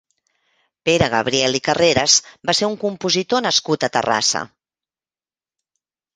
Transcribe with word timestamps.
Pere 0.87 1.09
Gabriel 1.13 1.57
i 1.59 1.61
Carreras 1.67 2.15
va 2.51 2.57
ser 2.61 2.71
un 2.73 2.79
compositor 2.85 3.45
nascut 3.49 3.87
a 3.89 3.93
Terrassa. 3.99 4.43